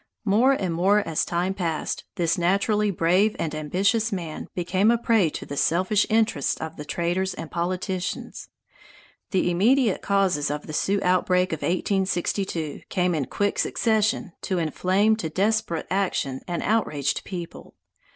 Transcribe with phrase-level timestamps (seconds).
[0.25, 5.29] More and more as time passed, this naturally brave and ambitious man became a prey
[5.29, 8.49] to the selfish interests of the traders and politicians.
[9.29, 15.17] The immediate causes of the Sioux outbreak of 1862 came in quick succession to inflame
[15.17, 17.75] to desperate action an outraged people.